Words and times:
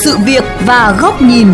sự 0.00 0.18
việc 0.18 0.44
và 0.66 0.96
góc 1.00 1.22
nhìn. 1.22 1.46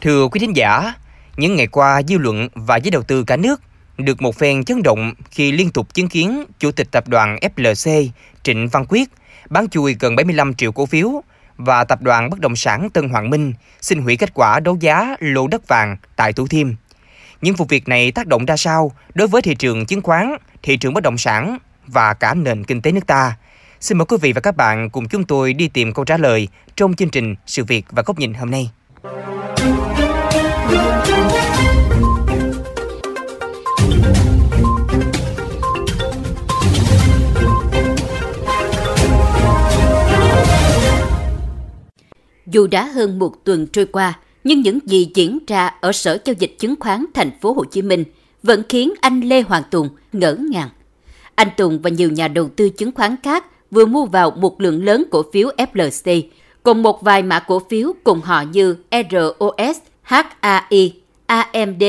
Thưa 0.00 0.28
quý 0.28 0.40
thính 0.40 0.56
giả, 0.56 0.94
những 1.36 1.56
ngày 1.56 1.66
qua 1.66 2.02
dư 2.02 2.18
luận 2.18 2.48
và 2.54 2.76
giới 2.76 2.90
đầu 2.90 3.02
tư 3.02 3.24
cả 3.24 3.36
nước 3.36 3.60
được 3.98 4.22
một 4.22 4.36
phen 4.36 4.64
chấn 4.64 4.82
động 4.82 5.12
khi 5.30 5.52
liên 5.52 5.70
tục 5.70 5.94
chứng 5.94 6.08
kiến 6.08 6.44
Chủ 6.58 6.72
tịch 6.72 6.88
tập 6.90 7.08
đoàn 7.08 7.38
FLC 7.56 8.08
Trịnh 8.42 8.68
Văn 8.68 8.84
Quyết 8.88 9.08
bán 9.50 9.68
chui 9.68 9.96
gần 10.00 10.16
75 10.16 10.54
triệu 10.54 10.72
cổ 10.72 10.86
phiếu 10.86 11.22
và 11.56 11.84
tập 11.84 12.02
đoàn 12.02 12.30
bất 12.30 12.40
động 12.40 12.56
sản 12.56 12.90
Tân 12.90 13.08
Hoàng 13.08 13.30
Minh 13.30 13.52
xin 13.80 14.02
hủy 14.02 14.16
kết 14.16 14.34
quả 14.34 14.60
đấu 14.60 14.76
giá 14.80 15.16
lô 15.20 15.46
đất 15.46 15.68
vàng 15.68 15.96
tại 16.16 16.32
Thủ 16.32 16.46
Thiêm. 16.46 16.68
Những 17.40 17.54
vụ 17.54 17.64
việc 17.68 17.88
này 17.88 18.12
tác 18.12 18.26
động 18.26 18.46
ra 18.46 18.56
sao 18.56 18.92
đối 19.14 19.28
với 19.28 19.42
thị 19.42 19.54
trường 19.54 19.86
chứng 19.86 20.02
khoán, 20.02 20.36
thị 20.62 20.76
trường 20.76 20.94
bất 20.94 21.02
động 21.02 21.18
sản 21.18 21.58
và 21.86 22.14
cả 22.14 22.34
nền 22.34 22.64
kinh 22.64 22.82
tế 22.82 22.92
nước 22.92 23.06
ta? 23.06 23.36
Xin 23.84 23.98
mời 23.98 24.06
quý 24.06 24.16
vị 24.20 24.32
và 24.32 24.40
các 24.40 24.56
bạn 24.56 24.90
cùng 24.90 25.08
chúng 25.08 25.24
tôi 25.24 25.52
đi 25.52 25.68
tìm 25.68 25.92
câu 25.92 26.04
trả 26.04 26.16
lời 26.16 26.48
trong 26.76 26.94
chương 26.94 27.08
trình 27.08 27.34
Sự 27.46 27.64
việc 27.64 27.86
và 27.90 28.02
góc 28.06 28.18
nhìn 28.18 28.34
hôm 28.34 28.50
nay. 28.50 28.70
Dù 42.46 42.66
đã 42.66 42.84
hơn 42.84 43.18
một 43.18 43.44
tuần 43.44 43.66
trôi 43.66 43.86
qua, 43.86 44.18
nhưng 44.44 44.60
những 44.60 44.78
gì 44.86 45.10
diễn 45.14 45.38
ra 45.46 45.70
ở 45.80 45.92
Sở 45.92 46.18
Giao 46.24 46.34
dịch 46.38 46.56
Chứng 46.58 46.74
khoán 46.80 47.04
Thành 47.14 47.30
phố 47.40 47.52
Hồ 47.52 47.64
Chí 47.64 47.82
Minh 47.82 48.04
vẫn 48.42 48.62
khiến 48.68 48.92
anh 49.00 49.20
Lê 49.20 49.40
Hoàng 49.40 49.62
Tùng 49.70 49.88
ngỡ 50.12 50.34
ngàng. 50.34 50.68
Anh 51.34 51.48
Tùng 51.56 51.82
và 51.82 51.90
nhiều 51.90 52.10
nhà 52.10 52.28
đầu 52.28 52.48
tư 52.56 52.68
chứng 52.68 52.92
khoán 52.92 53.16
khác 53.22 53.44
vừa 53.74 53.86
mua 53.86 54.04
vào 54.04 54.30
một 54.30 54.60
lượng 54.60 54.84
lớn 54.84 55.04
cổ 55.10 55.24
phiếu 55.32 55.50
FLC, 55.56 56.22
cùng 56.62 56.82
một 56.82 57.02
vài 57.02 57.22
mã 57.22 57.38
cổ 57.38 57.62
phiếu 57.70 57.92
cùng 58.04 58.20
họ 58.20 58.42
như 58.42 58.76
ROS, 59.10 59.78
HAI, 60.02 60.94
AMD, 61.26 61.82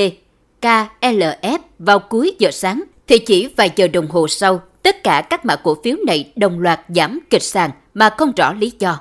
KLF 0.62 1.60
vào 1.80 2.00
cuối 2.00 2.36
giờ 2.40 2.52
sáng, 2.52 2.84
thì 3.08 3.20
chỉ 3.20 3.50
vài 3.56 3.72
giờ 3.76 3.88
đồng 3.88 4.08
hồ 4.08 4.28
sau, 4.28 4.62
tất 4.84 5.04
cả 5.04 5.22
các 5.30 5.46
mã 5.46 5.56
cổ 5.56 5.78
phiếu 5.84 5.98
này 6.08 6.32
đồng 6.36 6.60
loạt 6.60 6.80
giảm 6.88 7.20
kịch 7.30 7.44
sàn 7.44 7.72
mà 7.94 8.10
không 8.10 8.32
rõ 8.36 8.54
lý 8.54 8.72
do 8.80 9.00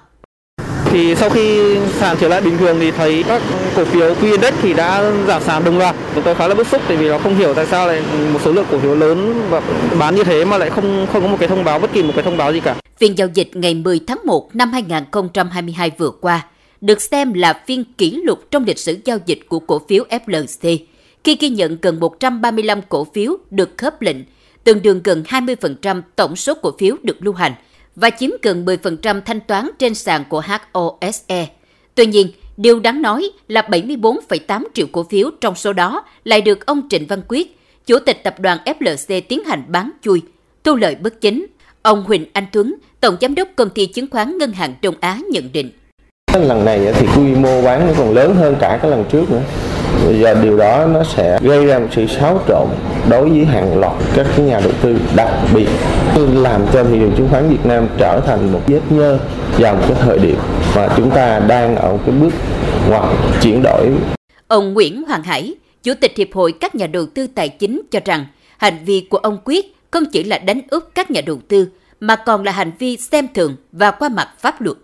thì 0.95 1.14
sau 1.14 1.31
khi 1.31 1.77
sàn 2.00 2.17
trở 2.20 2.28
lại 2.28 2.41
bình 2.41 2.59
thường 2.59 2.77
thì 2.81 2.91
thấy 2.91 3.25
các 3.28 3.42
cổ 3.77 3.84
phiếu 3.84 4.14
quy 4.14 4.31
index 4.31 4.55
thì 4.62 4.75
đã 4.75 5.12
giảm 5.27 5.42
sàn 5.42 5.64
đồng 5.64 5.78
loạt. 5.78 5.97
Chúng 6.14 6.25
tôi 6.25 6.34
khá 6.34 6.48
là 6.48 6.55
bức 6.55 6.67
xúc 6.67 6.83
tại 6.89 6.97
vì 6.97 7.09
nó 7.09 7.19
không 7.19 7.37
hiểu 7.37 7.55
tại 7.55 7.67
sao 7.67 7.87
lại 7.87 8.03
một 8.33 8.41
số 8.45 8.53
lượng 8.53 8.67
cổ 8.70 8.78
phiếu 8.78 8.95
lớn 8.95 9.47
và 9.50 9.62
bán 9.98 10.15
như 10.15 10.25
thế 10.25 10.45
mà 10.45 10.59
lại 10.59 10.70
không 10.70 11.06
không 11.12 11.22
có 11.22 11.28
một 11.28 11.37
cái 11.41 11.48
thông 11.48 11.65
báo 11.65 11.78
bất 11.78 11.92
kỳ 11.92 12.03
một 12.03 12.12
cái 12.15 12.25
thông 12.25 12.37
báo 12.37 12.53
gì 12.53 12.61
cả. 12.61 12.77
Phiên 12.98 13.19
giao 13.19 13.28
dịch 13.34 13.50
ngày 13.56 13.75
10 13.75 14.00
tháng 14.06 14.19
1 14.25 14.56
năm 14.56 14.72
2022 14.72 15.91
vừa 15.98 16.11
qua 16.11 16.47
được 16.81 17.03
xem 17.03 17.33
là 17.33 17.62
phiên 17.67 17.84
kỷ 17.98 18.20
lục 18.25 18.39
trong 18.50 18.65
lịch 18.65 18.78
sử 18.78 18.97
giao 19.05 19.19
dịch 19.27 19.41
của 19.48 19.59
cổ 19.59 19.83
phiếu 19.89 20.05
FLC 20.27 20.78
khi 21.25 21.37
ghi 21.41 21.48
nhận 21.48 21.77
gần 21.83 22.00
135 22.00 22.81
cổ 22.89 23.06
phiếu 23.15 23.37
được 23.50 23.70
khớp 23.77 24.03
lệnh, 24.03 24.17
tương 24.65 24.83
đương 24.83 25.00
gần 25.05 25.22
20% 25.28 26.03
tổng 26.17 26.37
số 26.37 26.55
cổ 26.62 26.72
phiếu 26.78 26.97
được 27.03 27.17
lưu 27.20 27.34
hành 27.34 27.53
và 27.97 28.11
chiếm 28.11 28.31
gần 28.42 28.64
10% 28.64 29.20
thanh 29.20 29.41
toán 29.41 29.70
trên 29.78 29.95
sàn 29.95 30.25
của 30.28 30.42
HOSE. 30.73 31.47
Tuy 31.95 32.06
nhiên, 32.06 32.28
điều 32.56 32.81
đáng 32.81 33.03
nói 33.03 33.31
là 33.48 33.62
74,8 33.62 34.64
triệu 34.75 34.87
cổ 34.92 35.03
phiếu 35.03 35.31
trong 35.41 35.55
số 35.55 35.73
đó 35.73 36.05
lại 36.25 36.41
được 36.41 36.67
ông 36.67 36.89
Trịnh 36.91 37.06
Văn 37.06 37.22
Quyết, 37.28 37.59
Chủ 37.87 37.98
tịch 37.98 38.25
tập 38.25 38.41
đoàn 38.41 38.59
FLC 38.65 39.22
tiến 39.28 39.45
hành 39.45 39.62
bán 39.69 39.91
chui, 40.03 40.22
thu 40.65 40.77
lợi 40.77 40.95
bất 40.95 41.20
chính. 41.20 41.47
Ông 41.83 42.05
Huỳnh 42.05 42.27
Anh 42.33 42.47
Tuấn, 42.53 42.75
Tổng 43.00 43.17
Giám 43.20 43.34
đốc 43.34 43.48
Công 43.56 43.70
ty 43.70 43.87
Chứng 43.87 44.11
khoán 44.11 44.39
Ngân 44.39 44.53
hàng 44.53 44.75
Đông 44.83 44.95
Á 45.00 45.19
nhận 45.31 45.53
định. 45.53 45.70
Lần 46.34 46.65
này 46.65 46.93
thì 46.94 47.06
quy 47.16 47.34
mô 47.34 47.62
bán 47.62 47.87
nó 47.87 47.93
còn 47.99 48.15
lớn 48.15 48.34
hơn 48.34 48.56
cả 48.60 48.78
cái 48.83 48.91
lần 48.91 49.04
trước 49.10 49.31
nữa 49.31 49.43
và 50.05 50.12
giờ 50.12 50.34
điều 50.43 50.56
đó 50.56 50.87
nó 50.87 51.05
sẽ 51.05 51.38
gây 51.43 51.66
ra 51.66 51.78
một 51.78 51.88
sự 51.91 52.06
xáo 52.06 52.41
trộn 52.49 52.69
đối 53.10 53.28
với 53.28 53.44
hàng 53.44 53.81
loạt 53.81 53.93
các 54.15 54.27
cái 54.37 54.47
nhà 54.47 54.60
đầu 54.60 54.72
tư 54.82 54.97
đặc 55.16 55.31
biệt 55.55 55.69
làm 56.16 56.60
cho 56.72 56.84
thị 56.84 56.99
trường 56.99 57.12
chứng 57.16 57.28
khoán 57.31 57.49
Việt 57.49 57.66
Nam 57.66 57.88
trở 57.99 58.21
thành 58.27 58.53
một 58.53 58.60
vết 58.66 58.81
nhơ 58.91 59.19
vào 59.59 59.75
một 59.75 59.83
cái 59.88 59.97
thời 60.00 60.19
điểm 60.19 60.37
mà 60.77 60.88
chúng 60.97 61.10
ta 61.10 61.38
đang 61.38 61.77
ở 61.77 61.99
cái 62.06 62.15
bước 62.21 62.33
ngoặt 62.88 63.04
chuyển 63.43 63.62
đổi. 63.62 63.91
Ông 64.49 64.75
Nguyễn 64.75 65.03
Hoàng 65.04 65.22
Hải, 65.22 65.54
Chủ 65.83 65.93
tịch 66.00 66.12
Hiệp 66.16 66.28
hội 66.33 66.53
các 66.53 66.75
nhà 66.75 66.87
đầu 66.87 67.06
tư 67.06 67.27
tài 67.27 67.49
chính 67.49 67.83
cho 67.91 68.00
rằng 68.04 68.27
hành 68.59 68.84
vi 68.84 69.06
của 69.10 69.19
ông 69.19 69.38
Quyết 69.44 69.77
không 69.91 70.04
chỉ 70.12 70.25
là 70.25 70.38
đánh 70.38 70.60
úp 70.71 70.83
các 70.94 71.10
nhà 71.10 71.21
đầu 71.27 71.38
tư 71.49 71.69
mà 72.00 72.16
còn 72.16 72.44
là 72.44 72.53
hành 72.53 72.72
vi 72.78 72.97
xem 72.97 73.27
thường 73.34 73.56
và 73.72 73.91
qua 73.91 74.09
mặt 74.09 74.28
pháp 74.41 74.60
luật 74.60 74.77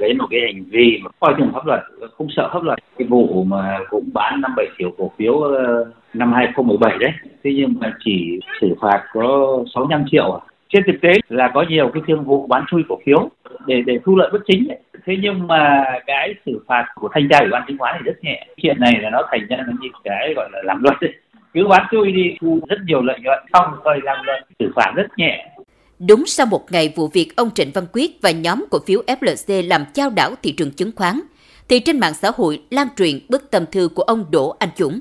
đấy 0.00 0.14
là 0.14 0.22
một 0.22 0.26
cái 0.30 0.40
hành 0.40 0.64
vi 0.70 1.00
mà 1.04 1.10
coi 1.20 1.34
thường 1.38 1.50
pháp 1.52 1.66
luật, 1.66 1.80
không 2.12 2.26
sợ 2.36 2.50
pháp 2.52 2.62
luật. 2.62 2.78
Cái 2.98 3.08
vụ 3.08 3.44
mà 3.44 3.78
cũng 3.90 4.08
bán 4.12 4.40
năm 4.40 4.52
bảy 4.56 4.66
triệu 4.78 4.90
cổ 4.98 5.12
phiếu 5.18 5.40
ờ, 5.40 5.84
năm 6.14 6.32
2017 6.32 6.98
đấy. 6.98 7.10
Thế 7.44 7.52
nhưng 7.56 7.74
mà 7.80 7.92
chỉ 8.04 8.40
xử 8.60 8.74
phạt 8.80 9.04
có 9.12 9.58
65 9.74 10.04
triệu 10.10 10.32
à. 10.32 10.40
Trên 10.68 10.82
thực 10.86 11.00
tế 11.02 11.12
là 11.28 11.50
có 11.54 11.64
nhiều 11.68 11.90
cái 11.94 12.02
thương 12.06 12.24
vụ 12.24 12.46
bán 12.46 12.64
chui 12.70 12.82
cổ 12.88 12.98
phiếu 13.06 13.28
để 13.66 13.82
để 13.86 13.98
thu 14.04 14.16
lợi 14.16 14.30
bất 14.32 14.38
chính 14.46 14.68
ấy. 14.68 14.78
thế 15.06 15.16
nhưng 15.22 15.46
mà 15.46 15.84
cái 16.06 16.34
xử 16.46 16.64
phạt 16.66 16.86
của 16.94 17.08
thanh 17.12 17.28
tra 17.30 17.38
ủy 17.38 17.48
ban 17.50 17.62
chứng 17.68 17.78
khoán 17.78 17.94
thì 17.98 18.04
rất 18.04 18.24
nhẹ. 18.24 18.46
Chuyện 18.56 18.76
này 18.80 18.92
là 19.00 19.10
nó 19.10 19.22
thành 19.30 19.46
ra 19.48 19.56
nó 19.56 19.72
như 19.80 19.88
cái 20.04 20.34
gọi 20.36 20.48
là 20.52 20.58
làm 20.64 20.82
luật 20.82 20.96
ấy. 21.00 21.14
cứ 21.52 21.66
bán 21.68 21.86
chui 21.90 22.12
đi, 22.12 22.36
thu 22.40 22.60
rất 22.68 22.78
nhiều 22.86 23.02
lợi 23.02 23.18
nhuận, 23.22 23.38
xong 23.52 23.66
rồi 23.84 24.00
làm 24.02 24.24
luật, 24.24 24.44
xử 24.58 24.72
phạt 24.76 24.92
rất 24.96 25.06
nhẹ. 25.16 25.53
Đúng 25.98 26.26
sau 26.26 26.46
một 26.46 26.72
ngày 26.72 26.92
vụ 26.96 27.08
việc 27.08 27.36
ông 27.36 27.50
Trịnh 27.54 27.70
Văn 27.74 27.86
Quyết 27.92 28.22
và 28.22 28.30
nhóm 28.30 28.64
cổ 28.70 28.78
phiếu 28.86 29.02
FLC 29.06 29.68
làm 29.68 29.84
chao 29.94 30.10
đảo 30.10 30.34
thị 30.42 30.52
trường 30.52 30.70
chứng 30.70 30.92
khoán, 30.96 31.20
thì 31.68 31.78
trên 31.78 32.00
mạng 32.00 32.14
xã 32.22 32.32
hội 32.36 32.62
lan 32.70 32.88
truyền 32.96 33.20
bức 33.28 33.50
tâm 33.50 33.64
thư 33.72 33.88
của 33.94 34.02
ông 34.02 34.26
Đỗ 34.30 34.56
Anh 34.58 34.70
Dũng, 34.78 35.00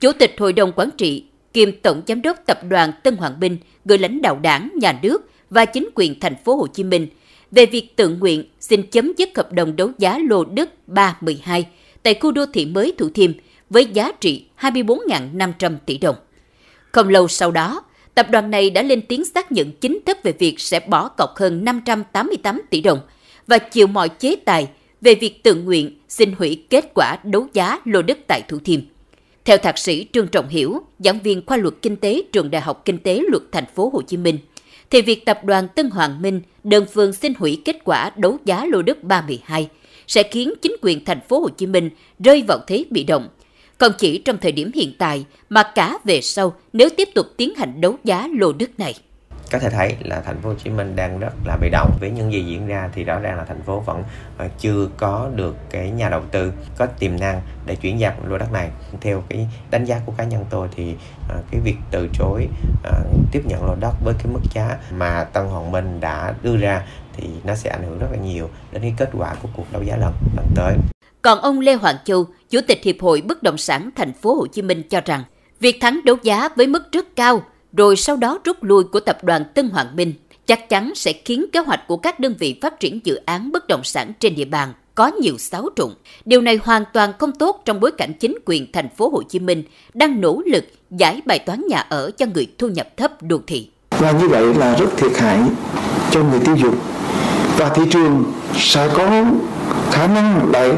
Chủ 0.00 0.12
tịch 0.12 0.34
Hội 0.38 0.52
đồng 0.52 0.72
Quản 0.76 0.90
trị 0.96 1.24
kiêm 1.52 1.80
Tổng 1.80 2.02
Giám 2.06 2.22
đốc 2.22 2.36
Tập 2.46 2.60
đoàn 2.68 2.92
Tân 3.02 3.16
Hoàng 3.16 3.40
Minh 3.40 3.56
gửi 3.84 3.98
lãnh 3.98 4.22
đạo 4.22 4.38
đảng, 4.42 4.70
nhà 4.74 4.98
nước 5.02 5.30
và 5.50 5.64
chính 5.64 5.88
quyền 5.94 6.20
thành 6.20 6.36
phố 6.44 6.56
Hồ 6.56 6.66
Chí 6.66 6.84
Minh 6.84 7.08
về 7.50 7.66
việc 7.66 7.96
tự 7.96 8.08
nguyện 8.08 8.44
xin 8.60 8.82
chấm 8.82 9.12
dứt 9.16 9.28
hợp 9.36 9.52
đồng 9.52 9.76
đấu 9.76 9.90
giá 9.98 10.18
lô 10.28 10.44
đất 10.44 10.88
312 10.88 11.66
tại 12.02 12.14
khu 12.20 12.32
đô 12.32 12.46
thị 12.46 12.66
mới 12.66 12.94
Thủ 12.98 13.08
Thiêm 13.14 13.32
với 13.70 13.84
giá 13.84 14.12
trị 14.20 14.44
24.500 14.60 15.76
tỷ 15.86 15.98
đồng. 15.98 16.16
Không 16.92 17.08
lâu 17.08 17.28
sau 17.28 17.50
đó, 17.50 17.82
tập 18.16 18.30
đoàn 18.30 18.50
này 18.50 18.70
đã 18.70 18.82
lên 18.82 19.02
tiếng 19.02 19.24
xác 19.24 19.52
nhận 19.52 19.72
chính 19.72 19.98
thức 20.06 20.18
về 20.22 20.32
việc 20.38 20.60
sẽ 20.60 20.80
bỏ 20.80 21.08
cọc 21.08 21.36
hơn 21.36 21.64
588 21.64 22.62
tỷ 22.70 22.80
đồng 22.80 23.00
và 23.46 23.58
chịu 23.58 23.86
mọi 23.86 24.08
chế 24.08 24.36
tài 24.36 24.68
về 25.00 25.14
việc 25.14 25.42
tự 25.42 25.54
nguyện 25.54 25.98
xin 26.08 26.32
hủy 26.38 26.64
kết 26.70 26.94
quả 26.94 27.18
đấu 27.24 27.46
giá 27.52 27.78
lô 27.84 28.02
đất 28.02 28.18
tại 28.28 28.42
Thủ 28.48 28.58
Thiêm. 28.64 28.80
Theo 29.44 29.58
thạc 29.58 29.78
sĩ 29.78 30.06
Trương 30.12 30.28
Trọng 30.28 30.48
Hiểu, 30.48 30.80
giảng 30.98 31.20
viên 31.20 31.46
khoa 31.46 31.56
luật 31.56 31.74
kinh 31.82 31.96
tế 31.96 32.22
trường 32.32 32.50
Đại 32.50 32.62
học 32.62 32.82
Kinh 32.84 32.98
tế 32.98 33.22
Luật 33.28 33.42
Thành 33.52 33.66
phố 33.74 33.90
Hồ 33.92 34.02
Chí 34.02 34.16
Minh, 34.16 34.38
thì 34.90 35.02
việc 35.02 35.24
tập 35.24 35.44
đoàn 35.44 35.68
Tân 35.74 35.90
Hoàng 35.90 36.22
Minh 36.22 36.40
đơn 36.64 36.86
phương 36.94 37.12
xin 37.12 37.32
hủy 37.38 37.62
kết 37.64 37.76
quả 37.84 38.10
đấu 38.16 38.38
giá 38.44 38.64
lô 38.64 38.82
đất 38.82 39.02
32 39.02 39.68
sẽ 40.06 40.22
khiến 40.22 40.52
chính 40.62 40.76
quyền 40.82 41.04
thành 41.04 41.20
phố 41.28 41.40
Hồ 41.40 41.48
Chí 41.48 41.66
Minh 41.66 41.90
rơi 42.18 42.44
vào 42.48 42.58
thế 42.66 42.84
bị 42.90 43.04
động 43.04 43.28
không 43.78 43.92
chỉ 43.98 44.22
trong 44.24 44.38
thời 44.38 44.52
điểm 44.52 44.70
hiện 44.74 44.92
tại 44.98 45.24
mà 45.48 45.62
cả 45.74 45.98
về 46.04 46.20
sau 46.20 46.52
nếu 46.72 46.88
tiếp 46.96 47.08
tục 47.14 47.26
tiến 47.36 47.54
hành 47.54 47.80
đấu 47.80 47.96
giá 48.04 48.28
lô 48.38 48.52
đất 48.52 48.70
này. 48.78 48.94
Có 49.52 49.58
thể 49.58 49.70
thấy 49.70 49.96
là 50.00 50.20
thành 50.20 50.40
phố 50.42 50.48
Hồ 50.48 50.54
Chí 50.64 50.70
Minh 50.70 50.96
đang 50.96 51.18
rất 51.18 51.32
là 51.44 51.56
bị 51.56 51.68
động 51.70 51.90
với 52.00 52.10
những 52.10 52.32
gì 52.32 52.44
diễn 52.44 52.66
ra 52.66 52.90
thì 52.94 53.04
rõ 53.04 53.18
ràng 53.18 53.36
là 53.36 53.44
thành 53.44 53.62
phố 53.62 53.80
vẫn 53.80 54.02
uh, 54.44 54.50
chưa 54.58 54.88
có 54.96 55.30
được 55.34 55.56
cái 55.70 55.90
nhà 55.90 56.08
đầu 56.08 56.22
tư 56.30 56.52
có 56.78 56.86
tiềm 56.86 57.20
năng 57.20 57.42
để 57.66 57.76
chuyển 57.76 58.00
giao 58.00 58.12
lô 58.26 58.38
đất 58.38 58.52
này. 58.52 58.70
Theo 59.00 59.22
cái 59.28 59.48
đánh 59.70 59.84
giá 59.84 60.00
của 60.06 60.12
cá 60.18 60.24
nhân 60.24 60.44
tôi 60.50 60.68
thì 60.76 60.90
uh, 60.92 61.44
cái 61.50 61.60
việc 61.60 61.76
từ 61.90 62.08
chối 62.18 62.48
uh, 62.88 63.32
tiếp 63.32 63.42
nhận 63.44 63.64
lô 63.66 63.74
đất 63.74 63.94
với 64.04 64.14
cái 64.18 64.32
mức 64.32 64.40
giá 64.54 64.78
mà 64.92 65.24
Tân 65.24 65.46
Hoàng 65.46 65.72
Minh 65.72 66.00
đã 66.00 66.34
đưa 66.42 66.56
ra 66.56 66.82
thì 67.16 67.24
nó 67.44 67.54
sẽ 67.54 67.70
ảnh 67.70 67.82
hưởng 67.82 67.98
rất 67.98 68.08
là 68.10 68.18
nhiều 68.18 68.50
đến 68.72 68.82
cái 68.82 68.94
kết 68.96 69.10
quả 69.12 69.34
của 69.42 69.48
cuộc 69.56 69.72
đấu 69.72 69.82
giá 69.82 69.96
lần 69.96 70.12
lần 70.36 70.46
tới. 70.54 70.74
Còn 71.22 71.40
ông 71.40 71.60
Lê 71.60 71.74
Hoàng 71.74 71.96
Châu, 72.04 72.26
Chủ 72.50 72.60
tịch 72.66 72.80
Hiệp 72.82 73.00
hội 73.00 73.20
Bất 73.20 73.42
động 73.42 73.58
sản 73.58 73.90
Thành 73.96 74.12
phố 74.12 74.34
Hồ 74.34 74.46
Chí 74.46 74.62
Minh 74.62 74.82
cho 74.90 75.00
rằng, 75.04 75.24
việc 75.60 75.80
thắng 75.80 76.00
đấu 76.04 76.16
giá 76.22 76.48
với 76.56 76.66
mức 76.66 76.92
rất 76.92 77.16
cao, 77.16 77.42
rồi 77.72 77.96
sau 77.96 78.16
đó 78.16 78.38
rút 78.44 78.62
lui 78.62 78.84
của 78.84 79.00
tập 79.00 79.24
đoàn 79.24 79.44
Tân 79.54 79.68
Hoàng 79.68 79.96
Minh 79.96 80.14
chắc 80.46 80.68
chắn 80.68 80.92
sẽ 80.94 81.12
khiến 81.12 81.46
kế 81.52 81.60
hoạch 81.60 81.80
của 81.88 81.96
các 81.96 82.20
đơn 82.20 82.34
vị 82.38 82.58
phát 82.62 82.80
triển 82.80 83.00
dự 83.04 83.16
án 83.16 83.52
bất 83.52 83.68
động 83.68 83.84
sản 83.84 84.12
trên 84.20 84.34
địa 84.34 84.44
bàn 84.44 84.72
có 84.94 85.10
nhiều 85.20 85.38
xáo 85.38 85.68
trộn. 85.76 85.90
Điều 86.24 86.40
này 86.40 86.58
hoàn 86.62 86.84
toàn 86.92 87.12
không 87.18 87.32
tốt 87.32 87.62
trong 87.64 87.80
bối 87.80 87.92
cảnh 87.92 88.12
chính 88.20 88.38
quyền 88.44 88.72
thành 88.72 88.88
phố 88.96 89.08
Hồ 89.08 89.22
Chí 89.22 89.38
Minh 89.38 89.62
đang 89.94 90.20
nỗ 90.20 90.42
lực 90.46 90.64
giải 90.90 91.20
bài 91.26 91.38
toán 91.38 91.62
nhà 91.68 91.78
ở 91.78 92.10
cho 92.10 92.26
người 92.34 92.46
thu 92.58 92.68
nhập 92.68 92.96
thấp 92.96 93.22
đô 93.22 93.40
thị. 93.46 93.70
Và 93.90 94.12
như 94.12 94.28
vậy 94.28 94.54
là 94.54 94.76
rất 94.76 94.96
thiệt 94.96 95.12
hại 95.18 95.40
cho 96.10 96.22
người 96.22 96.40
tiêu 96.44 96.56
dùng 96.56 96.74
và 97.58 97.68
thị 97.68 97.82
trường 97.90 98.24
sẽ 98.54 98.88
có 98.96 99.24
khả 99.90 100.06
năng 100.06 100.50
lại 100.52 100.72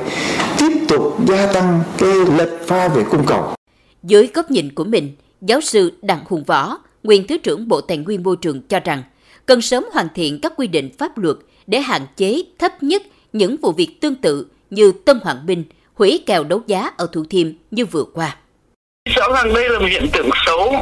tiếp 0.58 0.77
tục 0.88 1.16
gia 1.28 1.52
tăng 1.52 1.82
cái 1.98 2.14
lệch 2.38 2.66
pha 2.66 2.88
về 2.88 3.04
cung 3.10 3.26
cầu. 3.26 3.54
Dưới 4.02 4.28
góc 4.34 4.50
nhìn 4.50 4.74
của 4.74 4.84
mình, 4.84 5.12
giáo 5.40 5.60
sư 5.60 5.92
Đặng 6.02 6.24
Hùng 6.26 6.44
Võ, 6.44 6.78
nguyên 7.02 7.26
Thứ 7.26 7.38
trưởng 7.38 7.68
Bộ 7.68 7.80
Tài 7.80 7.96
nguyên 7.96 8.22
Môi 8.22 8.36
trường 8.36 8.62
cho 8.62 8.80
rằng 8.80 9.02
cần 9.46 9.60
sớm 9.60 9.84
hoàn 9.92 10.08
thiện 10.14 10.40
các 10.40 10.52
quy 10.56 10.66
định 10.66 10.90
pháp 10.98 11.18
luật 11.18 11.36
để 11.66 11.80
hạn 11.80 12.06
chế 12.16 12.42
thấp 12.58 12.82
nhất 12.82 13.02
những 13.32 13.56
vụ 13.56 13.72
việc 13.72 14.00
tương 14.00 14.14
tự 14.14 14.46
như 14.70 14.92
Tân 15.04 15.20
Hoàng 15.22 15.46
Minh 15.46 15.64
hủy 15.94 16.22
kèo 16.26 16.44
đấu 16.44 16.62
giá 16.66 16.90
ở 16.96 17.06
Thủ 17.12 17.24
Thiêm 17.30 17.48
như 17.70 17.86
vừa 17.86 18.04
qua. 18.04 18.36
Rõ 19.16 19.28
ràng 19.34 19.54
đây 19.54 19.68
là 19.68 19.78
một 19.78 19.86
hiện 19.90 20.06
tượng 20.12 20.30
xấu 20.46 20.74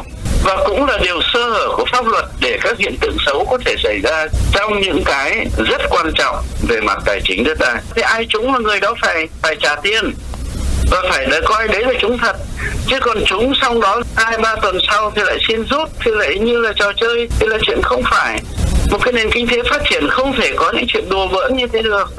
và 0.46 0.56
cũng 0.66 0.86
là 0.86 0.98
điều 0.98 1.20
sơ 1.32 1.50
hở 1.50 1.68
của 1.76 1.84
pháp 1.92 2.06
luật 2.06 2.24
để 2.40 2.58
các 2.62 2.78
hiện 2.78 2.96
tượng 3.00 3.16
xấu 3.26 3.44
có 3.44 3.58
thể 3.64 3.74
xảy 3.82 4.00
ra 4.00 4.26
trong 4.52 4.80
những 4.80 5.02
cái 5.04 5.46
rất 5.70 5.82
quan 5.90 6.12
trọng 6.14 6.36
về 6.68 6.80
mặt 6.80 6.98
tài 7.04 7.20
chính 7.24 7.44
đất 7.44 7.58
đai. 7.58 7.76
Thì 7.94 8.02
ai 8.02 8.26
chúng 8.28 8.52
là 8.52 8.58
người 8.58 8.80
đó 8.80 8.94
phải 9.02 9.28
phải 9.42 9.56
trả 9.56 9.76
tiền 9.76 10.12
và 10.90 11.02
phải 11.10 11.26
để 11.30 11.40
coi 11.44 11.68
đấy 11.68 11.82
là 11.82 11.92
chúng 12.00 12.18
thật. 12.18 12.36
Chứ 12.86 13.00
còn 13.00 13.18
chúng 13.26 13.52
xong 13.62 13.80
đó 13.80 14.02
hai, 14.16 14.38
ba 14.38 14.56
tuần 14.62 14.78
sau 14.88 15.12
thì 15.16 15.22
lại 15.22 15.38
xin 15.48 15.64
rút, 15.64 15.88
thì 16.04 16.10
lại 16.10 16.38
như 16.38 16.60
là 16.60 16.72
trò 16.76 16.92
chơi, 16.96 17.28
thì 17.40 17.46
là 17.46 17.58
chuyện 17.62 17.82
không 17.82 18.02
phải. 18.10 18.40
Một 18.90 18.98
cái 19.02 19.12
nền 19.12 19.30
kinh 19.30 19.48
tế 19.48 19.56
phát 19.70 19.82
triển 19.90 20.08
không 20.10 20.32
thể 20.32 20.52
có 20.56 20.72
những 20.72 20.86
chuyện 20.88 21.08
đùa 21.08 21.26
bỡn 21.26 21.56
như 21.56 21.66
thế 21.66 21.82
được. 21.82 22.12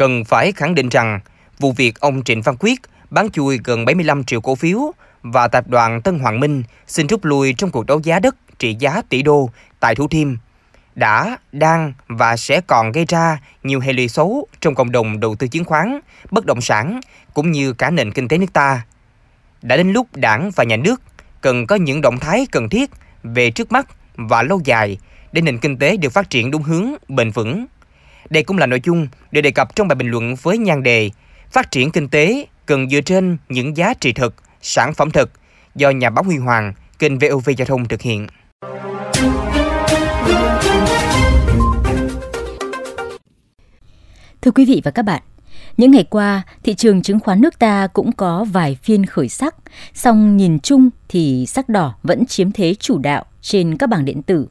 Cần 0.00 0.24
phải 0.24 0.52
khẳng 0.52 0.74
định 0.74 0.88
rằng 0.88 1.20
vụ 1.58 1.72
việc 1.72 2.00
ông 2.00 2.24
Trịnh 2.24 2.42
Văn 2.42 2.56
Quyết 2.58 2.80
bán 3.10 3.30
chui 3.30 3.60
gần 3.64 3.84
75 3.84 4.24
triệu 4.24 4.40
cổ 4.40 4.54
phiếu 4.54 4.78
và 5.22 5.48
tập 5.48 5.68
đoàn 5.68 6.02
Tân 6.02 6.18
Hoàng 6.18 6.40
Minh 6.40 6.62
xin 6.86 7.06
rút 7.06 7.24
lui 7.24 7.52
trong 7.52 7.70
cuộc 7.70 7.86
đấu 7.86 8.00
giá 8.00 8.18
đất 8.18 8.36
trị 8.58 8.76
giá 8.78 9.02
tỷ 9.08 9.22
đô 9.22 9.50
tại 9.80 9.94
Thủ 9.94 10.08
Thiêm 10.08 10.36
đã, 10.94 11.38
đang 11.52 11.92
và 12.08 12.36
sẽ 12.36 12.60
còn 12.60 12.92
gây 12.92 13.04
ra 13.08 13.38
nhiều 13.62 13.80
hệ 13.80 13.92
lụy 13.92 14.08
xấu 14.08 14.46
trong 14.60 14.74
cộng 14.74 14.92
đồng 14.92 15.20
đầu 15.20 15.34
tư 15.34 15.48
chứng 15.48 15.64
khoán, 15.64 16.00
bất 16.30 16.46
động 16.46 16.60
sản 16.60 17.00
cũng 17.34 17.50
như 17.50 17.72
cả 17.72 17.90
nền 17.90 18.12
kinh 18.12 18.28
tế 18.28 18.38
nước 18.38 18.52
ta. 18.52 18.84
Đã 19.62 19.76
đến 19.76 19.92
lúc 19.92 20.06
đảng 20.16 20.50
và 20.50 20.64
nhà 20.64 20.76
nước 20.76 21.02
cần 21.40 21.66
có 21.66 21.76
những 21.76 22.00
động 22.00 22.18
thái 22.18 22.46
cần 22.52 22.68
thiết 22.68 22.90
về 23.22 23.50
trước 23.50 23.72
mắt 23.72 23.86
và 24.16 24.42
lâu 24.42 24.60
dài 24.64 24.98
để 25.32 25.42
nền 25.42 25.58
kinh 25.58 25.76
tế 25.76 25.96
được 25.96 26.12
phát 26.12 26.30
triển 26.30 26.50
đúng 26.50 26.62
hướng, 26.62 26.94
bền 27.08 27.30
vững. 27.30 27.66
Đây 28.30 28.42
cũng 28.42 28.58
là 28.58 28.66
nội 28.66 28.80
dung 28.84 29.08
được 29.32 29.40
đề 29.40 29.50
cập 29.50 29.76
trong 29.76 29.88
bài 29.88 29.96
bình 29.96 30.10
luận 30.10 30.34
với 30.42 30.58
nhan 30.58 30.82
đề 30.82 31.10
Phát 31.50 31.70
triển 31.70 31.90
kinh 31.90 32.08
tế 32.08 32.46
cần 32.66 32.90
dựa 32.90 33.00
trên 33.00 33.36
những 33.48 33.76
giá 33.76 33.94
trị 33.94 34.12
thực, 34.12 34.34
sản 34.62 34.94
phẩm 34.94 35.10
thực 35.10 35.30
do 35.74 35.90
nhà 35.90 36.10
báo 36.10 36.24
Huy 36.24 36.36
Hoàng, 36.36 36.74
kênh 36.98 37.18
VOV 37.18 37.50
Giao 37.56 37.66
thông 37.66 37.88
thực 37.88 38.02
hiện. 38.02 38.26
Thưa 44.42 44.50
quý 44.50 44.64
vị 44.64 44.80
và 44.84 44.90
các 44.90 45.02
bạn, 45.02 45.22
những 45.76 45.90
ngày 45.90 46.04
qua, 46.10 46.42
thị 46.62 46.74
trường 46.74 47.02
chứng 47.02 47.20
khoán 47.20 47.40
nước 47.40 47.58
ta 47.58 47.86
cũng 47.86 48.12
có 48.12 48.44
vài 48.44 48.78
phiên 48.82 49.06
khởi 49.06 49.28
sắc, 49.28 49.54
song 49.94 50.36
nhìn 50.36 50.60
chung 50.60 50.90
thì 51.08 51.46
sắc 51.48 51.68
đỏ 51.68 51.94
vẫn 52.02 52.26
chiếm 52.26 52.52
thế 52.52 52.74
chủ 52.74 52.98
đạo 52.98 53.24
trên 53.40 53.76
các 53.76 53.88
bảng 53.88 54.04
điện 54.04 54.22
tử. 54.22 54.48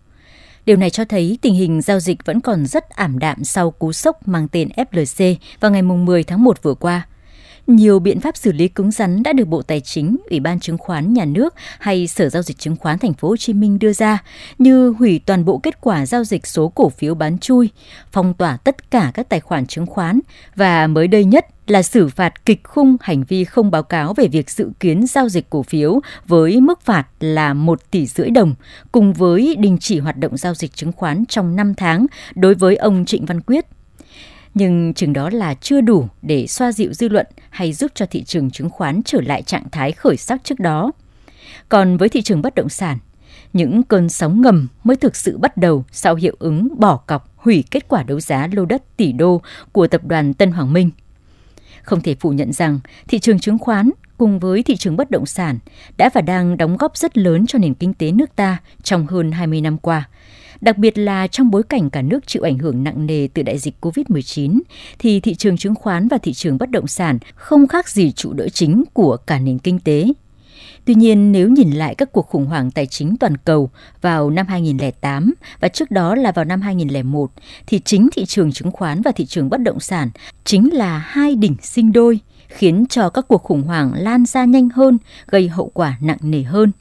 Điều 0.66 0.78
này 0.78 0.90
cho 0.90 1.06
thấy 1.06 1.38
tình 1.42 1.54
hình 1.54 1.82
giao 1.82 2.00
dịch 2.00 2.26
vẫn 2.26 2.42
còn 2.42 2.66
rất 2.66 2.90
ảm 2.90 3.20
đạm 3.20 3.44
sau 3.44 3.72
cú 3.72 3.94
sốc 3.94 4.28
mang 4.28 4.48
tên 4.48 4.70
FLC 4.92 5.36
vào 5.60 5.72
ngày 5.72 5.82
10 5.82 6.24
tháng 6.24 6.44
1 6.44 6.64
vừa 6.64 6.74
qua– 6.74 7.08
nhiều 7.70 8.00
biện 8.00 8.20
pháp 8.20 8.38
xử 8.38 8.52
lý 8.52 8.68
cứng 8.68 8.92
rắn 8.92 9.24
đã 9.24 9.34
được 9.34 9.48
Bộ 9.48 9.62
Tài 9.62 9.82
chính, 9.82 10.18
Ủy 10.30 10.40
ban 10.40 10.60
chứng 10.60 10.78
khoán 10.78 11.14
nhà 11.14 11.26
nước 11.26 11.54
hay 11.80 12.08
Sở 12.08 12.30
giao 12.30 12.44
dịch 12.44 12.58
chứng 12.58 12.76
khoán 12.76 13.00
thành 13.00 13.14
phố 13.14 13.28
Hồ 13.28 13.38
Chí 13.38 13.54
Minh 13.54 13.80
đưa 13.80 13.94
ra, 13.94 14.24
như 14.58 14.90
hủy 14.90 15.22
toàn 15.26 15.46
bộ 15.46 15.58
kết 15.58 15.82
quả 15.82 16.06
giao 16.06 16.24
dịch 16.24 16.48
số 16.48 16.70
cổ 16.70 16.90
phiếu 16.90 17.16
bán 17.16 17.38
chui, 17.38 17.70
phong 18.12 18.34
tỏa 18.34 18.58
tất 18.58 18.92
cả 18.92 19.12
các 19.14 19.30
tài 19.30 19.40
khoản 19.40 19.66
chứng 19.66 19.86
khoán 19.86 20.20
và 20.56 20.88
mới 20.88 21.08
đây 21.08 21.24
nhất 21.26 21.46
là 21.72 21.84
xử 21.84 22.08
phạt 22.08 22.46
kịch 22.46 22.64
khung 22.64 22.98
hành 23.02 23.24
vi 23.24 23.44
không 23.44 23.72
báo 23.72 23.84
cáo 23.84 24.14
về 24.14 24.28
việc 24.28 24.50
dự 24.50 24.70
kiến 24.80 25.08
giao 25.08 25.30
dịch 25.30 25.50
cổ 25.50 25.64
phiếu 25.64 26.00
với 26.28 26.62
mức 26.62 26.82
phạt 26.82 27.08
là 27.20 27.54
1 27.54 27.92
tỷ 27.92 28.06
rưỡi 28.06 28.30
đồng, 28.30 28.56
cùng 28.92 29.14
với 29.14 29.56
đình 29.60 29.78
chỉ 29.80 30.00
hoạt 30.00 30.18
động 30.18 30.38
giao 30.38 30.54
dịch 30.54 30.74
chứng 30.74 30.92
khoán 30.92 31.26
trong 31.26 31.56
5 31.56 31.74
tháng 31.76 32.06
đối 32.36 32.56
với 32.56 32.76
ông 32.76 33.06
Trịnh 33.06 33.26
Văn 33.26 33.42
Quyết, 33.42 33.66
nhưng 34.54 34.94
chừng 34.94 35.14
đó 35.14 35.30
là 35.30 35.54
chưa 35.54 35.82
đủ 35.82 36.08
để 36.22 36.48
xoa 36.48 36.72
dịu 36.72 36.94
dư 36.94 37.10
luận 37.10 37.26
hay 37.50 37.74
giúp 37.74 37.92
cho 37.96 38.06
thị 38.06 38.24
trường 38.24 38.52
chứng 38.52 38.70
khoán 38.70 39.02
trở 39.06 39.22
lại 39.22 39.42
trạng 39.42 39.70
thái 39.72 39.92
khởi 39.92 40.18
sắc 40.18 40.42
trước 40.44 40.60
đó. 40.60 40.92
Còn 41.70 41.98
với 41.98 42.10
thị 42.10 42.22
trường 42.22 42.42
bất 42.42 42.56
động 42.56 42.70
sản, 42.70 42.98
những 43.54 43.84
cơn 43.84 44.10
sóng 44.10 44.42
ngầm 44.42 44.68
mới 44.84 44.96
thực 44.98 45.16
sự 45.16 45.38
bắt 45.38 45.58
đầu 45.58 45.86
sau 45.92 46.16
hiệu 46.16 46.36
ứng 46.40 46.68
bỏ 46.80 46.98
cọc 46.98 47.34
hủy 47.38 47.64
kết 47.72 47.88
quả 47.88 48.04
đấu 48.04 48.20
giá 48.20 48.48
lô 48.52 48.66
đất 48.66 48.98
tỷ 48.98 49.12
đô 49.12 49.42
của 49.72 49.88
tập 49.88 50.02
đoàn 50.06 50.34
Tân 50.34 50.52
Hoàng 50.52 50.74
Minh. 50.74 50.90
Không 51.84 52.02
thể 52.02 52.16
phủ 52.16 52.30
nhận 52.30 52.54
rằng 52.54 52.80
thị 53.08 53.20
trường 53.20 53.40
chứng 53.40 53.58
khoán 53.58 53.90
cùng 54.18 54.40
với 54.40 54.64
thị 54.64 54.76
trường 54.76 54.98
bất 54.98 55.12
động 55.12 55.26
sản 55.26 55.60
đã 55.98 56.10
và 56.14 56.22
đang 56.22 56.58
đóng 56.58 56.78
góp 56.78 56.98
rất 56.98 57.18
lớn 57.18 57.46
cho 57.48 57.60
nền 57.60 57.74
kinh 57.74 57.94
tế 57.94 58.12
nước 58.12 58.36
ta 58.36 58.58
trong 58.84 59.08
hơn 59.08 59.32
20 59.32 59.62
năm 59.62 59.78
qua, 59.78 60.10
Đặc 60.62 60.78
biệt 60.78 60.98
là 60.98 61.28
trong 61.28 61.52
bối 61.52 61.64
cảnh 61.64 61.90
cả 61.90 62.02
nước 62.02 62.28
chịu 62.28 62.44
ảnh 62.44 62.58
hưởng 62.58 62.84
nặng 62.84 63.06
nề 63.06 63.28
từ 63.34 63.44
đại 63.44 63.58
dịch 63.58 63.76
COVID-19, 63.82 64.60
thì 65.00 65.20
thị 65.20 65.36
trường 65.36 65.58
chứng 65.58 65.76
khoán 65.76 66.08
và 66.08 66.18
thị 66.18 66.34
trường 66.34 66.58
bất 66.58 66.70
động 66.70 66.88
sản 66.88 67.18
không 67.36 67.68
khác 67.68 67.90
gì 67.90 68.12
trụ 68.12 68.34
đỡ 68.34 68.50
chính 68.50 68.84
của 68.94 69.18
cả 69.18 69.40
nền 69.40 69.60
kinh 69.60 69.80
tế. 69.80 70.06
Tuy 70.90 70.96
nhiên, 70.96 71.32
nếu 71.32 71.50
nhìn 71.50 71.72
lại 71.72 71.96
các 71.96 72.12
cuộc 72.12 72.28
khủng 72.28 72.46
hoảng 72.46 72.72
tài 72.72 72.86
chính 72.86 73.18
toàn 73.20 73.38
cầu 73.38 73.70
vào 74.02 74.30
năm 74.30 74.48
2008 74.48 75.34
và 75.60 75.68
trước 75.68 75.92
đó 75.92 76.16
là 76.16 76.32
vào 76.32 76.46
năm 76.46 76.62
2001, 76.62 77.32
thì 77.68 77.80
chính 77.86 78.10
thị 78.12 78.26
trường 78.26 78.52
chứng 78.52 78.72
khoán 78.72 79.02
và 79.02 79.12
thị 79.12 79.26
trường 79.26 79.50
bất 79.50 79.62
động 79.62 79.80
sản 79.80 80.10
chính 80.44 80.74
là 80.74 80.98
hai 80.98 81.36
đỉnh 81.36 81.56
sinh 81.62 81.92
đôi, 81.92 82.20
khiến 82.48 82.86
cho 82.90 83.10
các 83.10 83.28
cuộc 83.28 83.44
khủng 83.44 83.64
hoảng 83.64 83.92
lan 83.96 84.26
ra 84.26 84.46
nhanh 84.46 84.70
hơn, 84.70 84.98
gây 85.28 85.48
hậu 85.48 85.72
quả 85.74 85.98
nặng 86.02 86.18
nề 86.22 86.44
hơn. 86.44 86.72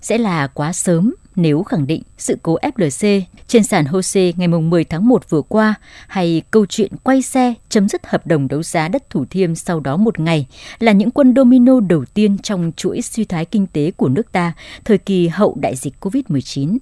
Sẽ 0.00 0.18
là 0.18 0.46
quá 0.46 0.72
sớm 0.72 1.14
nếu 1.36 1.62
khẳng 1.62 1.86
định 1.86 2.02
sự 2.18 2.38
cố 2.42 2.56
FLC 2.62 3.20
trên 3.48 3.62
sàn 3.62 3.84
HOSE 3.84 4.32
ngày 4.36 4.48
10 4.48 4.84
tháng 4.84 5.08
1 5.08 5.30
vừa 5.30 5.42
qua 5.42 5.74
hay 6.08 6.42
câu 6.50 6.66
chuyện 6.66 6.92
quay 7.02 7.22
xe 7.22 7.54
chấm 7.68 7.88
dứt 7.88 8.06
hợp 8.06 8.26
đồng 8.26 8.48
đấu 8.48 8.62
giá 8.62 8.88
đất 8.88 9.10
Thủ 9.10 9.24
Thiêm 9.30 9.54
sau 9.54 9.80
đó 9.80 9.96
một 9.96 10.20
ngày 10.20 10.46
là 10.78 10.92
những 10.92 11.10
quân 11.10 11.34
domino 11.36 11.80
đầu 11.80 12.04
tiên 12.14 12.38
trong 12.38 12.72
chuỗi 12.76 13.02
suy 13.02 13.24
thoái 13.24 13.44
kinh 13.44 13.66
tế 13.66 13.90
của 13.90 14.08
nước 14.08 14.32
ta 14.32 14.52
thời 14.84 14.98
kỳ 14.98 15.28
hậu 15.28 15.56
đại 15.60 15.76
dịch 15.76 15.94
COVID-19 16.00 16.78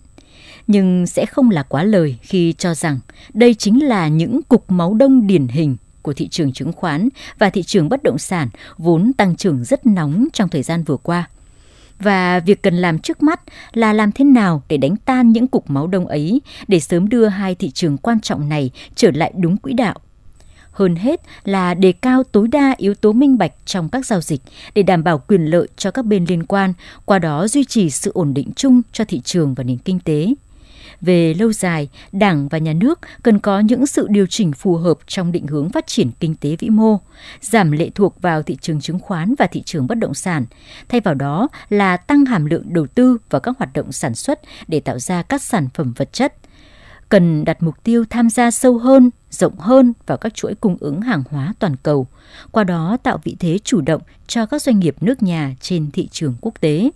nhưng 0.67 1.07
sẽ 1.07 1.27
không 1.27 1.51
là 1.51 1.63
quá 1.63 1.85
lời 1.85 2.17
khi 2.23 2.55
cho 2.59 2.75
rằng 2.75 2.99
đây 3.35 3.55
chính 3.55 3.85
là 3.85 4.09
những 4.09 4.43
cục 4.43 4.71
máu 4.71 4.95
đông 4.95 5.27
điển 5.27 5.49
hình 5.49 5.77
của 6.03 6.13
thị 6.13 6.29
trường 6.29 6.53
chứng 6.53 6.73
khoán 6.73 7.09
và 7.39 7.51
thị 7.51 7.63
trường 7.63 7.89
bất 7.89 8.03
động 8.03 8.19
sản 8.19 8.49
vốn 8.79 9.13
tăng 9.17 9.37
trưởng 9.37 9.65
rất 9.65 9.87
nóng 9.87 10.27
trong 10.33 10.49
thời 10.49 10.63
gian 10.63 10.85
vừa 10.85 10.97
qua. 10.97 11.29
Và 11.99 12.41
việc 12.41 12.63
cần 12.63 12.77
làm 12.77 12.99
trước 12.99 13.23
mắt 13.23 13.41
là 13.73 13.93
làm 13.93 14.13
thế 14.13 14.25
nào 14.25 14.63
để 14.69 14.77
đánh 14.77 14.97
tan 15.05 15.33
những 15.33 15.47
cục 15.47 15.71
máu 15.71 15.87
đông 15.87 16.07
ấy 16.07 16.41
để 16.69 16.81
sớm 16.81 17.09
đưa 17.09 17.27
hai 17.27 17.55
thị 17.55 17.71
trường 17.71 17.99
quan 17.99 18.21
trọng 18.21 18.49
này 18.49 18.71
trở 18.95 19.11
lại 19.15 19.33
đúng 19.37 19.57
quỹ 19.57 19.73
đạo. 19.73 19.95
Hơn 20.71 20.97
hết 20.97 21.21
là 21.45 21.75
đề 21.75 21.93
cao 21.93 22.23
tối 22.23 22.49
đa 22.49 22.75
yếu 22.77 22.95
tố 22.95 23.13
minh 23.13 23.39
bạch 23.39 23.53
trong 23.65 23.89
các 23.89 24.07
giao 24.07 24.21
dịch 24.21 24.41
để 24.75 24.83
đảm 24.83 25.05
bảo 25.05 25.19
quyền 25.19 25.45
lợi 25.45 25.69
cho 25.77 25.91
các 25.91 26.05
bên 26.05 26.25
liên 26.29 26.47
quan, 26.47 26.73
qua 27.05 27.19
đó 27.19 27.49
duy 27.49 27.65
trì 27.65 27.91
sự 27.91 28.11
ổn 28.15 28.35
định 28.35 28.53
chung 28.57 28.83
cho 28.93 29.05
thị 29.05 29.21
trường 29.21 29.55
và 29.55 29.65
nền 29.65 29.79
kinh 29.79 29.99
tế. 30.01 30.35
Về 31.05 31.35
lâu 31.35 31.53
dài, 31.53 31.89
Đảng 32.13 32.49
và 32.49 32.59
Nhà 32.59 32.73
nước 32.73 33.01
cần 33.23 33.39
có 33.39 33.61
những 33.61 33.87
sự 33.87 34.07
điều 34.11 34.27
chỉnh 34.27 34.53
phù 34.53 34.77
hợp 34.77 34.99
trong 35.07 35.33
định 35.33 35.47
hướng 35.47 35.71
phát 35.71 35.87
triển 35.87 36.11
kinh 36.21 36.35
tế 36.35 36.57
vĩ 36.57 36.71
mô, 36.71 36.99
giảm 37.41 37.73
lệ 37.73 37.91
thuộc 37.95 38.23
vào 38.23 38.43
thị 38.43 38.57
trường 38.61 38.81
chứng 38.81 38.99
khoán 38.99 39.35
và 39.39 39.47
thị 39.47 39.63
trường 39.63 39.87
bất 39.87 39.99
động 39.99 40.15
sản, 40.15 40.45
thay 40.89 41.01
vào 41.01 41.15
đó 41.15 41.49
là 41.69 41.97
tăng 41.97 42.25
hàm 42.25 42.45
lượng 42.45 42.65
đầu 42.67 42.87
tư 42.87 43.19
vào 43.31 43.41
các 43.41 43.59
hoạt 43.59 43.73
động 43.75 43.93
sản 43.93 44.15
xuất 44.15 44.41
để 44.69 44.81
tạo 44.81 44.99
ra 44.99 45.23
các 45.23 45.43
sản 45.43 45.69
phẩm 45.75 45.93
vật 45.97 46.13
chất 46.13 46.35
cần 47.09 47.45
đặt 47.45 47.63
mục 47.63 47.75
tiêu 47.85 48.05
tham 48.11 48.31
gia 48.31 48.51
sâu 48.51 48.79
hơn, 48.79 49.11
rộng 49.31 49.59
hơn 49.59 49.93
vào 50.07 50.19
các 50.19 50.35
chuỗi 50.35 50.55
cung 50.55 50.77
ứng 50.81 51.01
hàng 51.01 51.23
hóa 51.31 51.55
toàn 51.59 51.77
cầu, 51.77 52.07
qua 52.51 52.65
đó 52.65 52.97
tạo 53.03 53.19
vị 53.25 53.37
thế 53.41 53.59
chủ 53.65 53.81
động 53.81 54.03
cho 54.27 54.47
các 54.47 54.63
doanh 54.63 54.79
nghiệp 54.79 54.97
nước 55.01 55.23
nhà 55.23 55.55
trên 55.61 55.91
thị 55.91 56.09
trường 56.13 56.35
quốc 56.41 56.61
tế. 56.61 56.91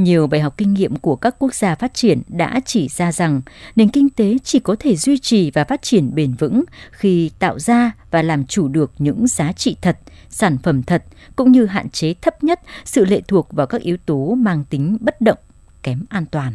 Nhiều 0.00 0.26
bài 0.26 0.40
học 0.40 0.54
kinh 0.56 0.74
nghiệm 0.74 0.96
của 0.96 1.16
các 1.16 1.36
quốc 1.38 1.54
gia 1.54 1.74
phát 1.74 1.94
triển 1.94 2.22
đã 2.28 2.60
chỉ 2.64 2.88
ra 2.88 3.12
rằng 3.12 3.40
nền 3.76 3.88
kinh 3.88 4.10
tế 4.10 4.36
chỉ 4.44 4.58
có 4.58 4.76
thể 4.78 4.96
duy 4.96 5.18
trì 5.18 5.50
và 5.50 5.64
phát 5.64 5.82
triển 5.82 6.14
bền 6.14 6.34
vững 6.34 6.64
khi 6.90 7.30
tạo 7.38 7.58
ra 7.58 7.92
và 8.10 8.22
làm 8.22 8.44
chủ 8.44 8.68
được 8.68 8.92
những 8.98 9.26
giá 9.26 9.52
trị 9.52 9.76
thật, 9.82 9.98
sản 10.28 10.58
phẩm 10.62 10.82
thật 10.82 11.04
cũng 11.36 11.52
như 11.52 11.66
hạn 11.66 11.90
chế 11.90 12.14
thấp 12.14 12.44
nhất 12.44 12.60
sự 12.84 13.04
lệ 13.04 13.20
thuộc 13.28 13.52
vào 13.52 13.66
các 13.66 13.80
yếu 13.80 13.96
tố 14.06 14.34
mang 14.34 14.64
tính 14.70 14.96
bất 15.00 15.20
động, 15.20 15.38
kém 15.82 16.04
an 16.08 16.26
toàn. 16.26 16.54